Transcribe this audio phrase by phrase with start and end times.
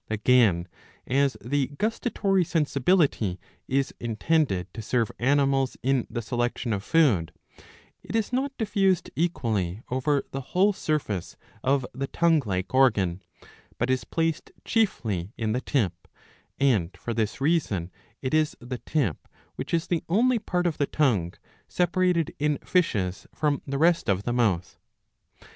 [0.09, 0.67] Again,
[1.05, 7.31] as the gustatory sensibility is intended to serve animals in the selection of food,
[8.01, 13.21] it is not diffused equally over the whole surface of the tongue like organ,
[13.77, 16.11] but is placed chiefly in the tip;^'
[16.59, 17.91] and for this reason
[18.23, 21.35] it is the tip which is the only part of the tongue
[21.67, 24.79] separated in fishes from the rest of the mouth.